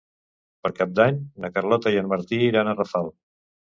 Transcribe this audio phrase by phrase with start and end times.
[0.67, 3.13] Per Cap d'Any na Carlota i en Martí iran a Rafal.